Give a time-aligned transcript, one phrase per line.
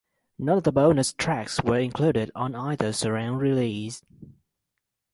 [0.39, 4.01] None of the bonus tracks were included on either surround release.